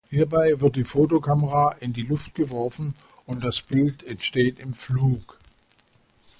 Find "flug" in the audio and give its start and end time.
4.73-5.37